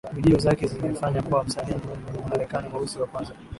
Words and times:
Video 0.13 0.37
zake 0.39 0.67
zimefanya 0.67 1.21
kuwa 1.21 1.43
msanii 1.43 1.75
Mmarekani 2.27 2.69
Mweusi 2.69 2.99
wa 2.99 3.07
kwanza 3.07 3.33